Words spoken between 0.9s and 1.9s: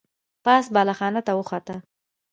خانې ته وخوته.